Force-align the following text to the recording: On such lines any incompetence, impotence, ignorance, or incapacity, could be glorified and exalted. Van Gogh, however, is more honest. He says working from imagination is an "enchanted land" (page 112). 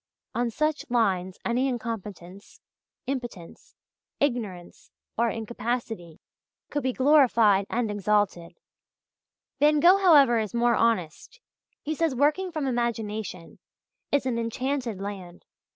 On 0.33 0.49
such 0.49 0.83
lines 0.89 1.37
any 1.45 1.67
incompetence, 1.67 2.59
impotence, 3.05 3.75
ignorance, 4.19 4.89
or 5.15 5.29
incapacity, 5.29 6.19
could 6.71 6.81
be 6.81 6.91
glorified 6.91 7.67
and 7.69 7.91
exalted. 7.91 8.57
Van 9.59 9.79
Gogh, 9.79 9.99
however, 9.99 10.39
is 10.39 10.55
more 10.55 10.73
honest. 10.73 11.39
He 11.83 11.93
says 11.93 12.15
working 12.15 12.51
from 12.51 12.65
imagination 12.65 13.59
is 14.11 14.25
an 14.25 14.39
"enchanted 14.39 14.99
land" 14.99 15.41
(page 15.41 15.47
112). 15.47 15.47